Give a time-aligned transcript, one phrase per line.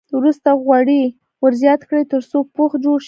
[0.17, 1.03] وروسته غوړي
[1.41, 2.99] ور زیات کړئ تر څو پوښ جوړ شي.